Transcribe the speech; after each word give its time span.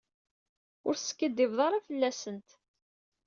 Ur 0.87 0.93
teskiddib 0.95 1.55
ara 1.65 1.85
fell-asent. 1.87 2.49